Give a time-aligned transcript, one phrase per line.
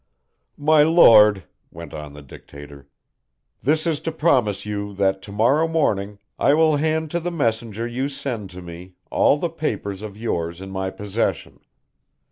[0.57, 2.89] "'My Lord,'" went on the dictator.
[3.61, 7.85] "'This is to promise you that to morrow morning I will hand to the messenger
[7.85, 11.59] you send to me all the papers of yours in my possession.